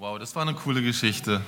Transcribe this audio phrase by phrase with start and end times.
[0.00, 1.42] Wow, das war eine coole Geschichte.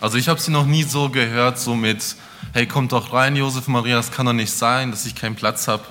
[0.00, 2.16] Also ich habe sie noch nie so gehört, so mit,
[2.54, 5.68] hey, kommt doch rein, Josef Maria, das kann doch nicht sein, dass ich keinen Platz
[5.68, 5.82] habe.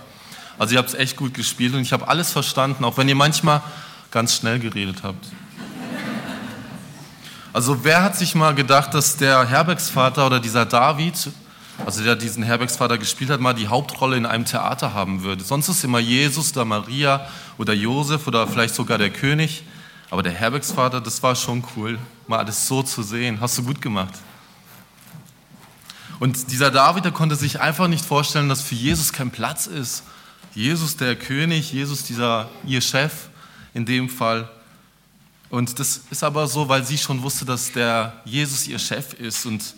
[0.58, 3.14] Also ihr habt es echt gut gespielt und ich habe alles verstanden, auch wenn ihr
[3.14, 3.62] manchmal
[4.10, 5.24] ganz schnell geredet habt.
[7.54, 11.30] Also wer hat sich mal gedacht, dass der Herbergsvater oder dieser David,
[11.86, 15.44] also der diesen Herbergsvater gespielt hat, mal die Hauptrolle in einem Theater haben würde?
[15.44, 17.28] Sonst ist immer Jesus oder Maria
[17.60, 19.62] oder Josef oder vielleicht sogar der König.
[20.10, 23.42] Aber der Herbergsvater, das war schon cool, mal alles so zu sehen.
[23.42, 24.14] Hast du gut gemacht.
[26.20, 30.04] Und dieser David, der konnte sich einfach nicht vorstellen, dass für Jesus kein Platz ist.
[30.56, 33.30] Jesus der König, Jesus dieser ihr Chef
[33.74, 34.50] in dem Fall.
[35.50, 39.46] Und das ist aber so, weil sie schon wusste, dass der Jesus ihr Chef ist.
[39.46, 39.76] Und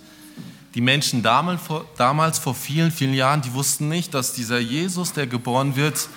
[0.75, 1.61] die Menschen damals,
[1.98, 6.07] damals vor vielen, vielen Jahren, die wussten nicht, dass dieser Jesus, der geboren wird,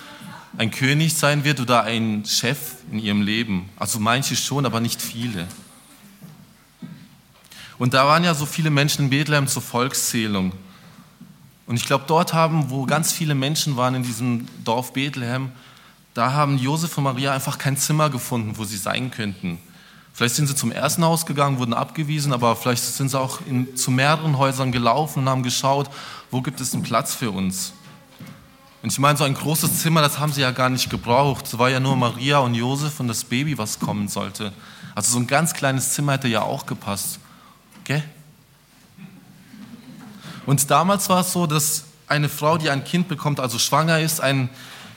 [0.57, 3.69] ein König sein wird oder ein Chef in ihrem Leben.
[3.77, 5.47] Also manche schon, aber nicht viele.
[7.79, 10.53] Und da waren ja so viele Menschen in Bethlehem zur Volkszählung.
[11.65, 15.51] Und ich glaube, dort haben, wo ganz viele Menschen waren in diesem Dorf Bethlehem,
[16.13, 19.57] da haben Josef und Maria einfach kein Zimmer gefunden, wo sie sein könnten.
[20.13, 23.75] Vielleicht sind sie zum ersten Haus gegangen, wurden abgewiesen, aber vielleicht sind sie auch in,
[23.75, 25.89] zu mehreren Häusern gelaufen und haben geschaut,
[26.29, 27.73] wo gibt es einen Platz für uns.
[28.83, 31.45] Und ich meine, so ein großes Zimmer, das haben sie ja gar nicht gebraucht.
[31.47, 34.51] Es war ja nur Maria und Josef und das Baby, was kommen sollte.
[34.93, 37.19] Also so ein ganz kleines Zimmer hätte ja auch gepasst.
[37.85, 38.03] Gell?
[40.45, 44.19] Und damals war es so, dass eine Frau, die ein Kind bekommt, also schwanger ist,
[44.19, 44.49] ein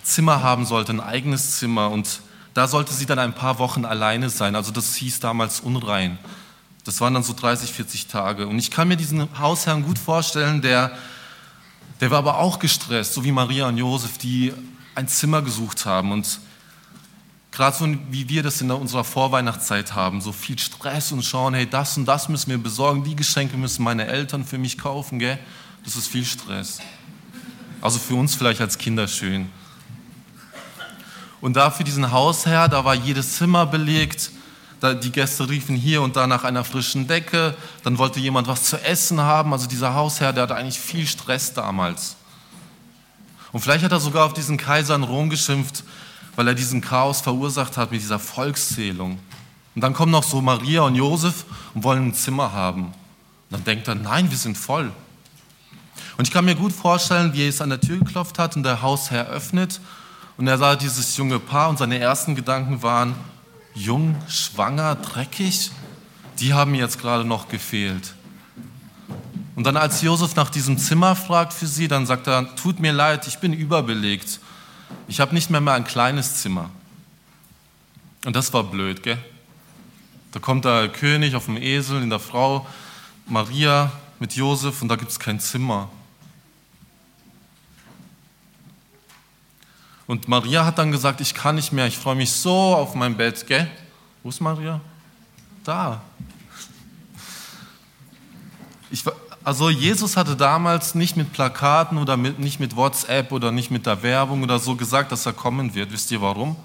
[0.02, 1.90] Zimmer haben sollte, ein eigenes Zimmer.
[1.92, 2.22] Und
[2.54, 4.56] da sollte sie dann ein paar Wochen alleine sein.
[4.56, 6.18] Also das hieß damals unrein.
[6.82, 8.48] Das waren dann so 30, 40 Tage.
[8.48, 10.90] Und ich kann mir diesen Hausherrn gut vorstellen, der
[12.00, 14.52] der war aber auch gestresst, so wie Maria und Josef, die
[14.94, 16.12] ein Zimmer gesucht haben.
[16.12, 16.40] Und
[17.52, 21.68] gerade so wie wir das in unserer Vorweihnachtszeit haben, so viel Stress und schauen, hey,
[21.68, 25.38] das und das müssen wir besorgen, die Geschenke müssen meine Eltern für mich kaufen, gell?
[25.84, 26.80] Das ist viel Stress.
[27.80, 29.48] Also für uns vielleicht als Kinder schön.
[31.40, 34.30] Und da für diesen Hausherr, da war jedes Zimmer belegt,
[34.82, 38.82] die Gäste riefen hier und da nach einer frischen Decke, dann wollte jemand was zu
[38.82, 39.52] essen haben.
[39.52, 42.16] Also dieser Hausherr, der hatte eigentlich viel Stress damals.
[43.52, 45.82] Und vielleicht hat er sogar auf diesen Kaiser in Rom geschimpft,
[46.34, 49.18] weil er diesen Chaos verursacht hat mit dieser Volkszählung.
[49.74, 52.86] Und dann kommen noch so Maria und Josef und wollen ein Zimmer haben.
[52.86, 52.94] Und
[53.50, 54.92] dann denkt er, nein, wir sind voll.
[56.18, 58.62] Und ich kann mir gut vorstellen, wie er es an der Tür geklopft hat und
[58.62, 59.80] der Hausherr öffnet
[60.36, 63.14] und er sah dieses junge Paar und seine ersten Gedanken waren,
[63.76, 65.70] jung, schwanger, dreckig,
[66.40, 68.14] die haben mir jetzt gerade noch gefehlt.
[69.54, 72.92] Und dann als Josef nach diesem Zimmer fragt für sie, dann sagt er, tut mir
[72.92, 74.40] leid, ich bin überbelegt.
[75.08, 76.70] Ich habe nicht mehr mal ein kleines Zimmer.
[78.24, 79.18] Und das war blöd, gell?
[80.32, 82.66] Da kommt der König auf dem Esel in der Frau
[83.26, 85.88] Maria mit Josef und da gibt es kein Zimmer.
[90.06, 93.16] Und Maria hat dann gesagt, ich kann nicht mehr, ich freue mich so auf mein
[93.16, 93.68] Bett, gell?
[94.22, 94.80] Wo ist Maria?
[95.64, 96.00] Da.
[98.90, 99.02] Ich,
[99.42, 103.84] also Jesus hatte damals nicht mit Plakaten oder mit, nicht mit WhatsApp oder nicht mit
[103.86, 105.92] der Werbung oder so gesagt, dass er kommen wird.
[105.92, 106.56] Wisst ihr warum?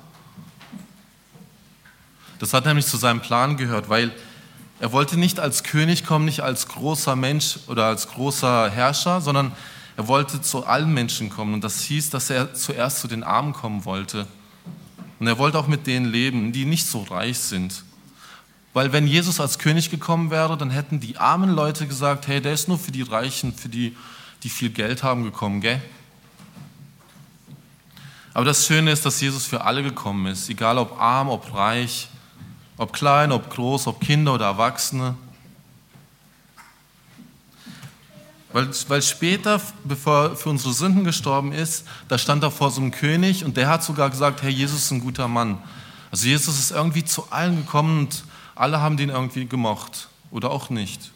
[2.38, 4.12] Das hat nämlich zu seinem Plan gehört, weil
[4.80, 9.52] er wollte nicht als König kommen, nicht als großer Mensch oder als großer Herrscher, sondern
[9.98, 13.54] er wollte zu allen Menschen kommen und das hieß, dass er zuerst zu den Armen
[13.54, 14.28] kommen wollte.
[15.20, 17.84] Und er wollte auch mit denen leben, die nicht so reich sind.
[18.74, 22.54] Weil wenn Jesus als König gekommen wäre, dann hätten die armen Leute gesagt, hey, der
[22.54, 23.96] ist nur für die Reichen, für die,
[24.44, 25.82] die viel Geld haben, gekommen, gell?
[28.34, 32.08] Aber das Schöne ist, dass Jesus für alle gekommen ist, egal ob arm, ob reich,
[32.78, 35.16] ob klein, ob groß, ob Kinder oder Erwachsene.
[38.54, 42.82] Weil, weil später, bevor er für unsere Sünden gestorben ist, da stand er vor so
[42.82, 45.58] einem König und der hat sogar gesagt, hey, Jesus ist ein guter Mann.
[46.12, 48.24] Also Jesus ist irgendwie zu allen gekommen und
[48.56, 51.12] alle haben den irgendwie gemocht oder auch nicht.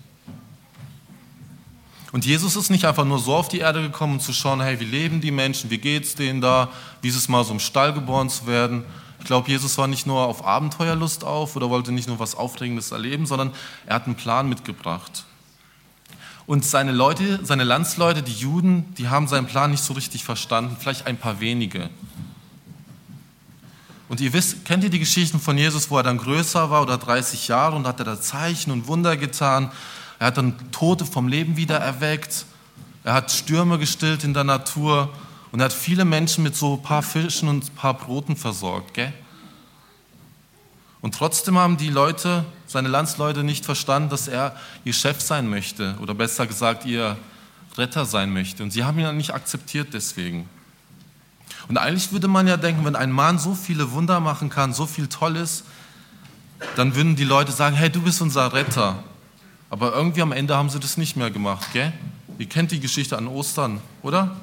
[2.14, 4.80] Und Jesus ist nicht einfach nur so auf die Erde gekommen, um zu schauen, hey,
[4.80, 6.70] wie leben die Menschen, wie geht es denen da,
[7.02, 8.86] wie ist es mal so im Stall geboren zu werden.
[9.20, 12.92] Ich glaube, Jesus war nicht nur auf Abenteuerlust auf oder wollte nicht nur was Aufregendes
[12.92, 13.52] erleben, sondern
[13.86, 15.26] er hat einen Plan mitgebracht.
[16.48, 20.78] Und seine Leute, seine Landsleute, die Juden, die haben seinen Plan nicht so richtig verstanden,
[20.80, 21.90] vielleicht ein paar wenige.
[24.08, 26.98] Und ihr wisst, kennt ihr die Geschichten von Jesus, wo er dann größer war oder
[26.98, 29.72] 30 Jahre und hat er da Zeichen und Wunder getan?
[30.20, 32.46] Er hat dann Tote vom Leben wieder erweckt.
[33.04, 35.10] Er hat Stürme gestillt in der Natur
[35.52, 38.94] und er hat viele Menschen mit so ein paar Fischen und ein paar Broten versorgt.
[38.94, 39.12] Gell?
[41.02, 42.46] Und trotzdem haben die Leute,
[42.76, 47.16] seine Landsleute nicht verstanden, dass er ihr Chef sein möchte oder besser gesagt ihr
[47.78, 48.64] Retter sein möchte.
[48.64, 50.50] Und sie haben ihn nicht akzeptiert deswegen.
[51.70, 54.86] Und eigentlich würde man ja denken, wenn ein Mann so viele Wunder machen kann, so
[54.86, 55.64] viel Tolles,
[56.76, 59.02] dann würden die Leute sagen, hey, du bist unser Retter.
[59.70, 61.94] Aber irgendwie am Ende haben sie das nicht mehr gemacht, gell?
[62.38, 64.36] Ihr kennt die Geschichte an Ostern, oder?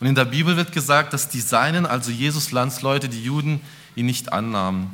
[0.00, 3.62] Und in der Bibel wird gesagt, dass die Seinen, also Jesus Landsleute, die Juden,
[3.94, 4.90] ihn nicht annahmen.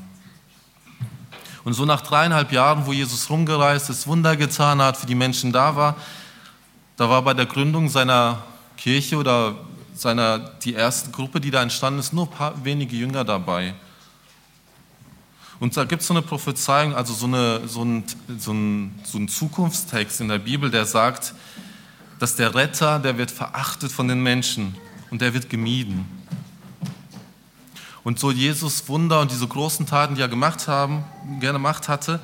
[1.64, 5.52] Und so nach dreieinhalb Jahren, wo Jesus rumgereist ist, Wunder getan hat, für die Menschen
[5.52, 5.96] da war,
[6.96, 8.42] da war bei der Gründung seiner
[8.76, 9.54] Kirche oder
[9.94, 13.74] seiner, die erste Gruppe, die da entstanden ist, nur ein paar wenige Jünger dabei.
[15.60, 18.04] Und da gibt es so eine Prophezeiung, also so, eine, so, ein,
[18.38, 21.34] so, ein, so ein Zukunftstext in der Bibel, der sagt,
[22.18, 24.76] dass der Retter, der wird verachtet von den Menschen
[25.10, 26.17] und der wird gemieden.
[28.08, 31.04] Und so Jesus Wunder und diese großen Taten, die er gemacht haben,
[31.40, 32.20] gerne gemacht hatte,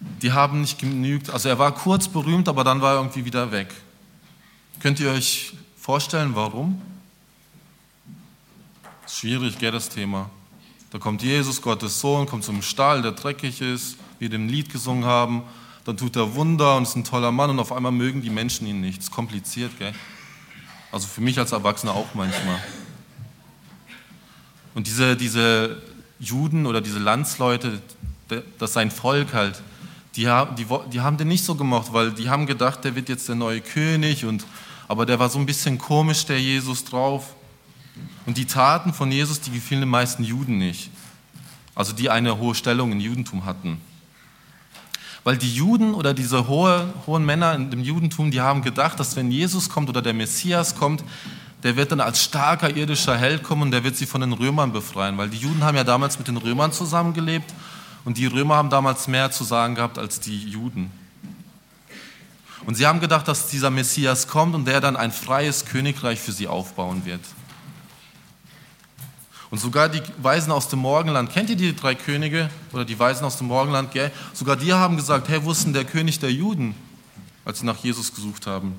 [0.00, 1.30] die haben nicht genügt.
[1.30, 3.68] Also er war kurz berühmt, aber dann war er irgendwie wieder weg.
[4.80, 6.82] Könnt ihr euch vorstellen, warum?
[9.06, 10.28] Schwierig, gell, das Thema.
[10.90, 14.72] Da kommt Jesus, Gottes Sohn, kommt zum Stall, der dreckig ist, wie wir dem Lied
[14.72, 15.44] gesungen haben.
[15.84, 18.66] Dann tut er Wunder und ist ein toller Mann und auf einmal mögen die Menschen
[18.66, 18.98] ihn nicht.
[18.98, 19.94] Das ist kompliziert, gell?
[20.90, 22.60] Also für mich als Erwachsener auch manchmal.
[24.80, 25.76] Und diese, diese
[26.18, 27.82] Juden oder diese Landsleute,
[28.58, 29.60] das sein Volk halt,
[30.16, 30.22] die,
[30.56, 33.34] die, die haben den nicht so gemocht, weil die haben gedacht, der wird jetzt der
[33.34, 34.46] neue König und
[34.88, 37.34] aber der war so ein bisschen komisch, der Jesus drauf.
[38.24, 40.88] Und die Taten von Jesus, die gefielen den meisten Juden nicht.
[41.74, 43.82] Also die eine hohe Stellung im Judentum hatten.
[45.24, 49.30] Weil die Juden oder diese hohe, hohen Männer im Judentum, die haben gedacht, dass wenn
[49.30, 51.04] Jesus kommt oder der Messias kommt,
[51.62, 54.72] der wird dann als starker irdischer Held kommen und der wird sie von den Römern
[54.72, 55.18] befreien.
[55.18, 57.52] Weil die Juden haben ja damals mit den Römern zusammengelebt
[58.04, 60.90] und die Römer haben damals mehr zu sagen gehabt als die Juden.
[62.66, 66.32] Und sie haben gedacht, dass dieser Messias kommt und der dann ein freies Königreich für
[66.32, 67.20] sie aufbauen wird.
[69.50, 73.24] Und sogar die Weisen aus dem Morgenland, kennt ihr die drei Könige oder die Weisen
[73.24, 73.90] aus dem Morgenland?
[73.90, 74.12] Gell?
[74.32, 76.74] Sogar die haben gesagt, hey, wo ist denn der König der Juden,
[77.44, 78.74] als sie nach Jesus gesucht haben?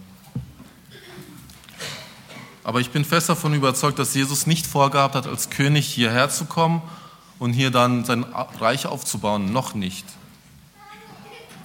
[2.64, 6.46] Aber ich bin fest davon überzeugt, dass Jesus nicht vorgehabt hat, als König hierher zu
[6.46, 6.82] kommen
[7.40, 8.24] und hier dann sein
[8.60, 9.52] Reich aufzubauen.
[9.52, 10.06] Noch nicht.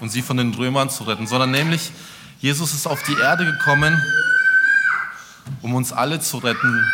[0.00, 1.92] Und sie von den Römern zu retten, sondern nämlich
[2.40, 4.00] Jesus ist auf die Erde gekommen,
[5.62, 6.84] um uns alle zu retten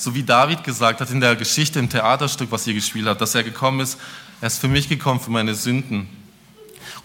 [0.00, 3.34] so wie David gesagt hat in der Geschichte im Theaterstück, was ihr gespielt habt, dass
[3.34, 3.98] er gekommen ist,
[4.40, 6.08] er ist für mich gekommen, für meine Sünden.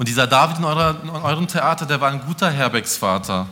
[0.03, 3.47] Und dieser David in, eurer, in eurem Theater, der war ein guter Herbergsvater.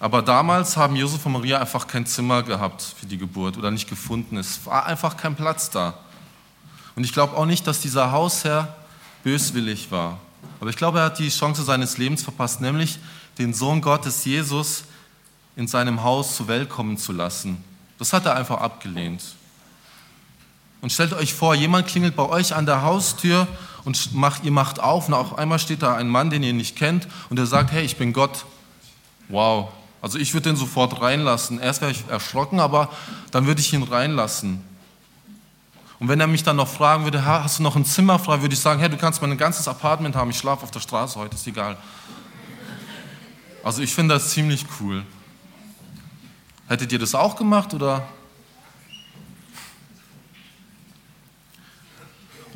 [0.00, 3.88] Aber damals haben Josef und Maria einfach kein Zimmer gehabt für die Geburt oder nicht
[3.88, 4.38] gefunden.
[4.38, 5.94] Es war einfach kein Platz da.
[6.96, 8.74] Und ich glaube auch nicht, dass dieser Hausherr
[9.22, 10.18] böswillig war.
[10.60, 12.98] Aber ich glaube, er hat die Chance seines Lebens verpasst, nämlich
[13.38, 14.82] den Sohn Gottes Jesus
[15.54, 17.62] in seinem Haus zur Welt kommen zu lassen.
[18.00, 19.22] Das hat er einfach abgelehnt.
[20.80, 23.46] Und stellt euch vor, jemand klingelt bei euch an der Haustür
[23.86, 26.76] und macht, ihr macht auf und auf einmal steht da ein Mann, den ihr nicht
[26.76, 28.44] kennt und der sagt, hey, ich bin Gott.
[29.28, 29.68] Wow.
[30.02, 31.60] Also ich würde den sofort reinlassen.
[31.60, 32.90] Erst wäre ich erschrocken, aber
[33.30, 34.62] dann würde ich ihn reinlassen.
[36.00, 38.54] Und wenn er mich dann noch fragen würde, hast du noch ein Zimmer frei, würde
[38.54, 41.36] ich sagen, hey, du kannst mein ganzes Apartment haben, ich schlafe auf der Straße heute,
[41.36, 41.76] ist egal.
[43.62, 45.04] Also ich finde das ziemlich cool.
[46.66, 48.06] Hättet ihr das auch gemacht oder?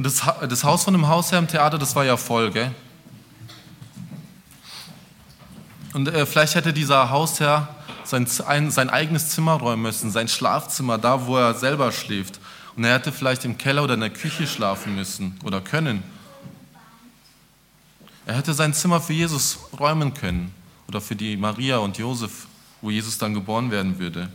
[0.00, 2.74] Und das, das Haus von dem Hausherr im Theater, das war ja voll, gell?
[5.92, 7.68] Und äh, vielleicht hätte dieser Hausherr
[8.04, 12.40] sein, ein, sein eigenes Zimmer räumen müssen, sein Schlafzimmer, da wo er selber schläft.
[12.76, 16.02] Und er hätte vielleicht im Keller oder in der Küche schlafen müssen oder können.
[18.24, 20.54] Er hätte sein Zimmer für Jesus räumen können
[20.88, 22.46] oder für die Maria und Josef
[22.80, 24.30] wo Jesus dann geboren werden würde.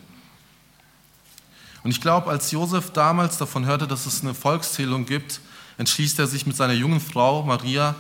[1.86, 5.40] Und ich glaube, als Josef damals davon hörte, dass es eine Volkszählung gibt,
[5.78, 7.94] entschließt er sich mit seiner jungen Frau Maria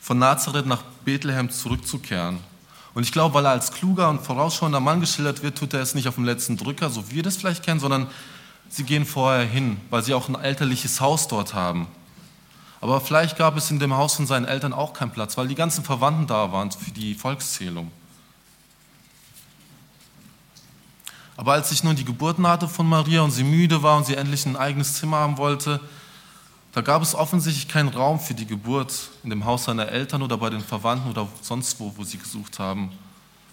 [0.00, 2.38] von Nazareth nach Bethlehem zurückzukehren.
[2.94, 5.96] Und ich glaube, weil er als kluger und vorausschauender Mann geschildert wird, tut er es
[5.96, 8.06] nicht auf dem letzten Drücker, so wie wir das vielleicht kennen, sondern
[8.68, 11.88] sie gehen vorher hin, weil sie auch ein elterliches Haus dort haben.
[12.80, 15.56] Aber vielleicht gab es in dem Haus von seinen Eltern auch keinen Platz, weil die
[15.56, 17.90] ganzen Verwandten da waren für die Volkszählung.
[21.36, 24.14] Aber als ich nun die Geburt nahte von Maria und sie müde war und sie
[24.14, 25.80] endlich ein eigenes Zimmer haben wollte,
[26.72, 30.38] da gab es offensichtlich keinen Raum für die Geburt in dem Haus seiner Eltern oder
[30.38, 32.90] bei den Verwandten oder sonst wo, wo sie gesucht haben,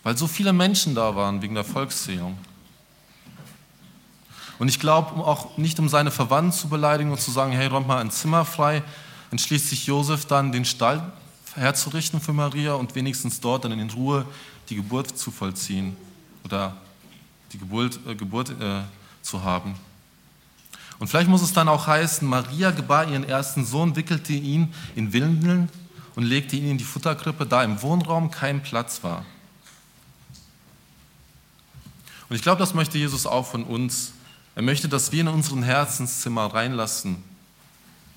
[0.04, 2.38] weil so viele Menschen da waren wegen der Volkszählung.
[4.58, 7.88] Und ich glaube auch nicht, um seine Verwandten zu beleidigen und zu sagen, hey, räumt
[7.88, 8.84] mal ein Zimmer frei,
[9.32, 11.12] entschließt sich Josef dann, den Stall
[11.56, 14.26] herzurichten für Maria und wenigstens dort dann in Ruhe
[14.70, 15.98] die Geburt zu vollziehen
[16.44, 16.76] oder
[17.52, 18.82] die Geburt, äh, Geburt äh,
[19.22, 19.76] zu haben.
[21.00, 25.14] Und vielleicht muss es dann auch heißen, Maria gebar ihren ersten Sohn, wickelte ihn in
[25.14, 25.70] Windeln
[26.16, 29.26] und legte ihn in die Futterkrippe, da im Wohnraum kein Platz war.
[32.28, 34.12] Und ich glaube, das möchte Jesus auch von uns.
[34.56, 37.24] Er möchte, dass wir in unseren Herzenszimmer reinlassen,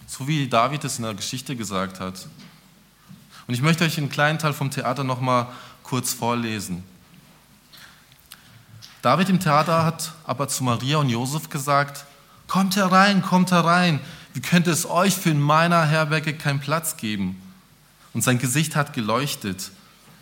[0.06, 2.26] so wie David es in der Geschichte gesagt hat.
[3.46, 5.48] Und ich möchte euch einen kleinen Teil vom Theater noch mal
[5.82, 6.82] kurz vorlesen.
[9.02, 12.06] David im Theater hat aber zu Maria und Josef gesagt:
[12.46, 14.00] Kommt herein, kommt herein.
[14.32, 17.40] Wie könnte es euch für in meiner Herberge keinen Platz geben?
[18.14, 19.72] Und sein Gesicht hat geleuchtet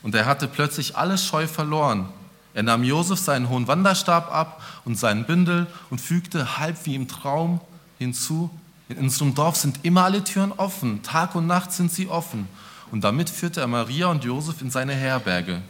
[0.02, 2.08] und er hatte plötzlich alles Scheu verloren.
[2.54, 7.06] Er nahm Josef seinen hohen Wanderstab ab und seinen Bündel und fügte halb wie im
[7.06, 7.60] Traum
[7.98, 8.50] hinzu,
[8.88, 12.48] in unserem Dorf sind immer alle Türen offen, Tag und Nacht sind sie offen.
[12.90, 15.62] Und damit führte er Maria und Josef in seine Herberge.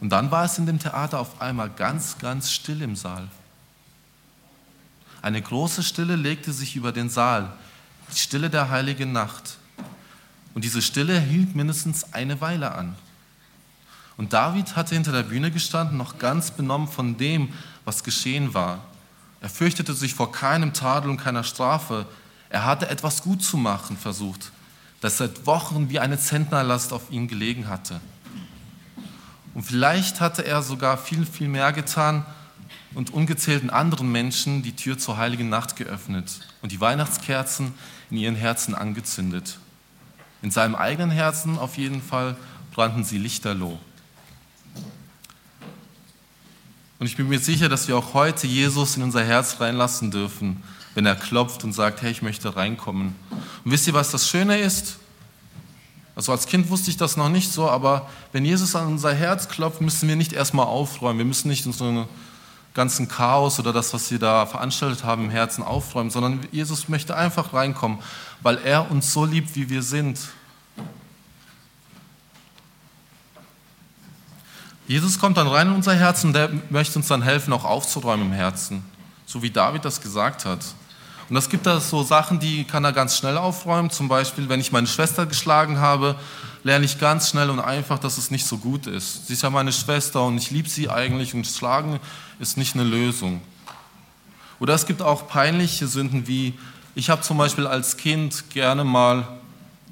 [0.00, 3.28] Und dann war es in dem Theater auf einmal ganz, ganz still im Saal.
[5.22, 7.52] Eine große Stille legte sich über den Saal,
[8.12, 9.58] die Stille der heiligen Nacht.
[10.54, 12.94] Und diese Stille hielt mindestens eine Weile an.
[14.16, 17.52] Und David hatte hinter der Bühne gestanden, noch ganz benommen von dem,
[17.84, 18.84] was geschehen war.
[19.40, 22.06] Er fürchtete sich vor keinem Tadel und keiner Strafe.
[22.48, 24.52] Er hatte etwas gut zu machen versucht,
[25.00, 28.00] das seit Wochen wie eine Zentnerlast auf ihn gelegen hatte.
[29.56, 32.26] Und vielleicht hatte er sogar viel, viel mehr getan
[32.92, 37.72] und ungezählten anderen Menschen die Tür zur heiligen Nacht geöffnet und die Weihnachtskerzen
[38.10, 39.58] in ihren Herzen angezündet.
[40.42, 42.36] In seinem eigenen Herzen auf jeden Fall
[42.74, 43.78] brannten sie lichterloh.
[46.98, 50.62] Und ich bin mir sicher, dass wir auch heute Jesus in unser Herz reinlassen dürfen,
[50.94, 53.14] wenn er klopft und sagt, hey, ich möchte reinkommen.
[53.64, 54.98] Und wisst ihr, was das Schöne ist?
[56.16, 59.48] Also als Kind wusste ich das noch nicht so, aber wenn Jesus an unser Herz
[59.48, 61.18] klopft, müssen wir nicht erstmal aufräumen.
[61.18, 62.08] Wir müssen nicht unseren
[62.72, 67.14] ganzen Chaos oder das, was wir da veranstaltet haben, im Herzen aufräumen, sondern Jesus möchte
[67.14, 67.98] einfach reinkommen,
[68.40, 70.18] weil er uns so liebt, wie wir sind.
[74.88, 78.26] Jesus kommt dann rein in unser Herz und der möchte uns dann helfen, auch aufzuräumen
[78.28, 78.84] im Herzen,
[79.26, 80.60] so wie David das gesagt hat.
[81.28, 83.90] Und das gibt da so Sachen, die kann er ganz schnell aufräumen.
[83.90, 86.16] Zum Beispiel, wenn ich meine Schwester geschlagen habe,
[86.62, 89.26] lerne ich ganz schnell und einfach, dass es nicht so gut ist.
[89.26, 92.00] Sie ist ja meine Schwester und ich liebe sie eigentlich und Schlagen
[92.38, 93.40] ist nicht eine Lösung.
[94.60, 96.54] Oder es gibt auch peinliche Sünden wie,
[96.94, 99.26] ich habe zum Beispiel als Kind gerne mal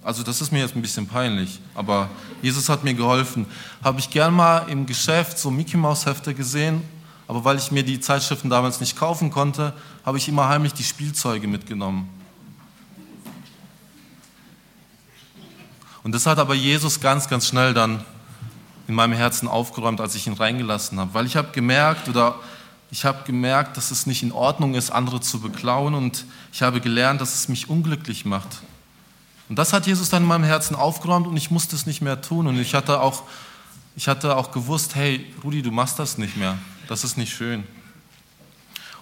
[0.05, 2.11] also das ist mir jetzt ein bisschen peinlich, aber
[2.43, 3.47] Jesus hat mir geholfen.
[3.83, 6.83] Habe ich gern mal im Geschäft so Mickey Mouse Hefte gesehen,
[7.27, 9.73] aber weil ich mir die Zeitschriften damals nicht kaufen konnte,
[10.05, 12.09] habe ich immer heimlich die Spielzeuge mitgenommen.
[16.03, 18.05] Und das hat aber Jesus ganz, ganz schnell dann
[18.87, 22.35] in meinem Herzen aufgeräumt, als ich ihn reingelassen habe, weil ich habe gemerkt oder
[22.91, 26.81] ich habe gemerkt, dass es nicht in Ordnung ist, andere zu beklauen und ich habe
[26.81, 28.61] gelernt, dass es mich unglücklich macht.
[29.49, 32.21] Und das hat Jesus dann in meinem Herzen aufgeräumt und ich musste es nicht mehr
[32.21, 32.47] tun.
[32.47, 33.25] Und ich hatte auch,
[33.97, 36.57] ich hatte auch gewusst, hey, Rudi, du machst das nicht mehr.
[36.89, 37.65] Das ist nicht schön.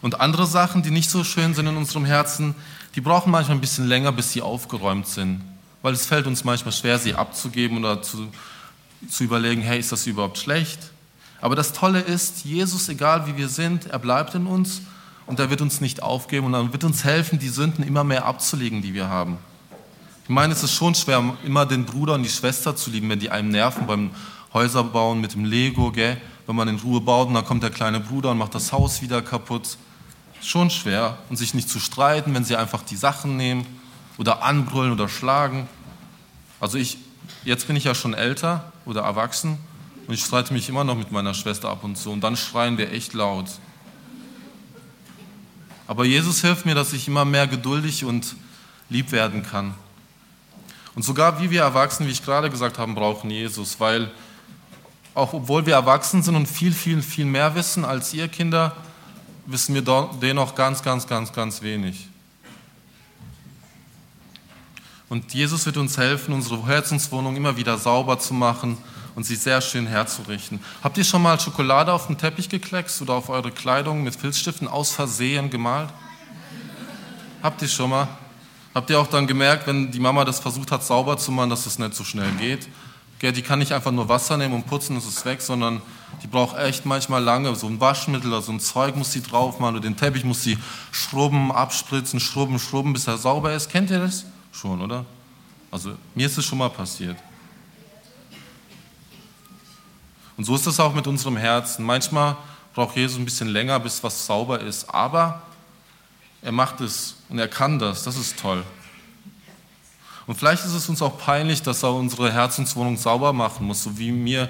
[0.00, 2.54] Und andere Sachen, die nicht so schön sind in unserem Herzen,
[2.94, 5.40] die brauchen manchmal ein bisschen länger, bis sie aufgeräumt sind.
[5.80, 8.28] Weil es fällt uns manchmal schwer, sie abzugeben oder zu,
[9.08, 10.78] zu überlegen, hey, ist das überhaupt schlecht?
[11.40, 14.82] Aber das Tolle ist, Jesus, egal wie wir sind, er bleibt in uns
[15.26, 18.26] und er wird uns nicht aufgeben und er wird uns helfen, die Sünden immer mehr
[18.26, 19.38] abzulegen, die wir haben.
[20.24, 23.18] Ich meine, es ist schon schwer, immer den Bruder und die Schwester zu lieben, wenn
[23.18, 24.10] die einem nerven beim
[24.54, 26.20] Häuserbauen mit dem Lego, gell?
[26.46, 29.02] Wenn man in Ruhe baut und dann kommt der kleine Bruder und macht das Haus
[29.02, 29.76] wieder kaputt.
[30.40, 31.18] Schon schwer.
[31.28, 33.66] Und sich nicht zu streiten, wenn sie einfach die Sachen nehmen
[34.18, 35.68] oder anbrüllen oder schlagen.
[36.60, 36.98] Also ich,
[37.44, 39.58] jetzt bin ich ja schon älter oder erwachsen
[40.06, 42.78] und ich streite mich immer noch mit meiner Schwester ab und zu und dann schreien
[42.78, 43.46] wir echt laut.
[45.86, 48.34] Aber Jesus hilft mir, dass ich immer mehr geduldig und
[48.88, 49.74] lieb werden kann.
[50.94, 54.10] Und sogar wie wir Erwachsenen, wie ich gerade gesagt habe, brauchen Jesus, weil
[55.14, 58.76] auch obwohl wir erwachsen sind und viel, viel, viel mehr wissen als ihr Kinder,
[59.46, 59.82] wissen wir
[60.20, 62.08] dennoch ganz, ganz, ganz, ganz wenig.
[65.08, 68.78] Und Jesus wird uns helfen, unsere Herzenswohnung immer wieder sauber zu machen
[69.14, 70.58] und sie sehr schön herzurichten.
[70.82, 74.68] Habt ihr schon mal Schokolade auf den Teppich gekleckst oder auf eure Kleidung mit Filzstiften
[74.68, 75.90] aus Versehen gemalt?
[77.42, 78.08] Habt ihr schon mal?
[78.74, 81.66] Habt ihr auch dann gemerkt, wenn die Mama das versucht hat, sauber zu machen, dass
[81.66, 82.66] es nicht so schnell geht?
[83.22, 85.80] Gell, die kann nicht einfach nur Wasser nehmen und putzen, ist es weg, sondern
[86.24, 87.54] die braucht echt manchmal lange.
[87.54, 90.42] So ein Waschmittel oder so ein Zeug muss sie drauf machen oder den Teppich muss
[90.42, 90.58] sie
[90.90, 93.70] schrubben, abspritzen, schrubben, schrubben, bis er sauber ist.
[93.70, 94.24] Kennt ihr das?
[94.50, 95.04] Schon, oder?
[95.70, 97.16] Also mir ist es schon mal passiert.
[100.36, 101.84] Und so ist es auch mit unserem Herzen.
[101.84, 102.36] Manchmal
[102.74, 105.42] braucht Jesus ein bisschen länger, bis was sauber ist, aber
[106.42, 108.02] er macht es und er kann das.
[108.02, 108.64] Das ist toll.
[110.26, 113.98] Und vielleicht ist es uns auch peinlich, dass er unsere Herzenswohnung sauber machen muss, so
[113.98, 114.48] wie, mir,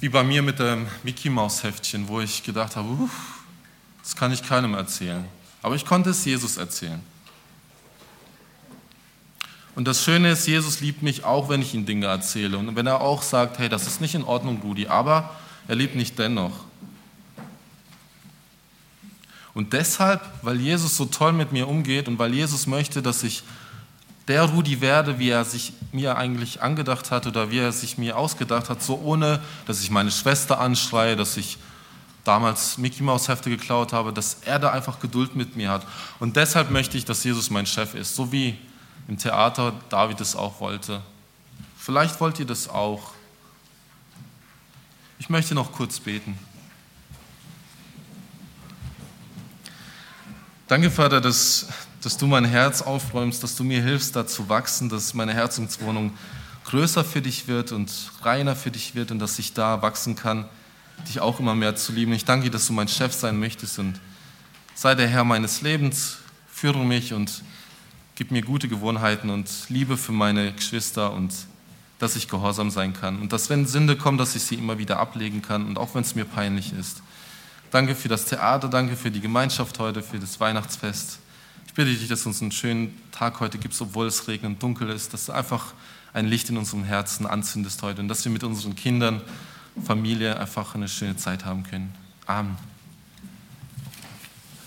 [0.00, 3.10] wie bei mir mit dem Mickey Maus Heftchen, wo ich gedacht habe, uff,
[4.02, 5.24] das kann ich keinem erzählen.
[5.62, 7.00] Aber ich konnte es Jesus erzählen.
[9.74, 12.56] Und das Schöne ist, Jesus liebt mich auch, wenn ich ihm Dinge erzähle.
[12.56, 15.36] Und wenn er auch sagt, hey, das ist nicht in Ordnung, Rudi, aber
[15.68, 16.52] er liebt mich dennoch.
[19.52, 23.42] Und deshalb, weil Jesus so toll mit mir umgeht und weil Jesus möchte, dass ich
[24.28, 28.16] der Rudi werde, wie er sich mir eigentlich angedacht hat oder wie er sich mir
[28.16, 31.58] ausgedacht hat, so ohne, dass ich meine Schwester anschreie, dass ich
[32.24, 35.86] damals Mickey Maus Hefte geklaut habe, dass er da einfach Geduld mit mir hat.
[36.18, 38.58] Und deshalb möchte ich, dass Jesus mein Chef ist, so wie
[39.06, 41.02] im Theater David es auch wollte.
[41.78, 43.12] Vielleicht wollt ihr das auch.
[45.20, 46.36] Ich möchte noch kurz beten.
[50.66, 51.68] Danke, Vater, dass
[52.06, 56.12] dass du mein Herz aufräumst, dass du mir hilfst, da zu wachsen, dass meine Herzenswohnung
[56.66, 57.90] größer für dich wird und
[58.22, 60.48] reiner für dich wird und dass ich da wachsen kann,
[61.08, 62.12] dich auch immer mehr zu lieben.
[62.12, 63.98] Ich danke dir, dass du mein Chef sein möchtest und
[64.76, 67.42] sei der Herr meines Lebens, führe mich und
[68.14, 71.34] gib mir gute Gewohnheiten und Liebe für meine Geschwister und
[71.98, 75.00] dass ich gehorsam sein kann und dass, wenn Sünde kommt, dass ich sie immer wieder
[75.00, 77.02] ablegen kann und auch wenn es mir peinlich ist.
[77.72, 81.18] Danke für das Theater, danke für die Gemeinschaft heute, für das Weihnachtsfest
[81.76, 84.88] bitte dich, dass du uns einen schönen Tag heute gibst, obwohl es regnet und dunkel
[84.88, 85.74] ist, dass du einfach
[86.14, 89.20] ein Licht in unserem Herzen anzündest heute und dass wir mit unseren Kindern,
[89.84, 91.94] Familie einfach eine schöne Zeit haben können.
[92.24, 92.56] Amen.